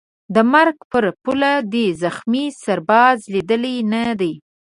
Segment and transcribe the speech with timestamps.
[0.35, 4.33] د مرګ پر پوله دي زخمي سرباز لیدلی نه دی